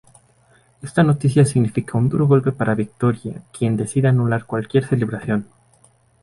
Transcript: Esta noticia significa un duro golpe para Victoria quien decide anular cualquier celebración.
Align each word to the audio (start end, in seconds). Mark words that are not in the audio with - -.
Esta 0.81 1.03
noticia 1.03 1.45
significa 1.45 1.95
un 1.95 2.09
duro 2.09 2.25
golpe 2.25 2.51
para 2.51 2.73
Victoria 2.73 3.43
quien 3.55 3.77
decide 3.77 4.07
anular 4.07 4.47
cualquier 4.47 4.83
celebración. 4.87 5.45